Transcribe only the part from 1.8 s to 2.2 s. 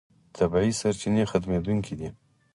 دي.